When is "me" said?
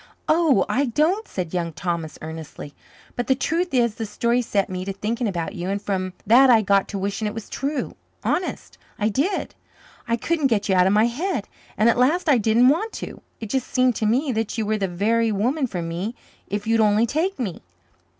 4.67-4.83, 14.07-14.31, 15.83-16.15, 17.37-17.61